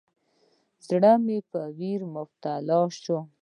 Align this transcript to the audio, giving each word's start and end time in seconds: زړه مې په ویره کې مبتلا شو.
زړه 0.85 1.11
مې 1.25 1.37
په 1.51 1.59
ویره 1.77 2.05
کې 2.07 2.11
مبتلا 2.15 2.79
شو. 3.01 3.17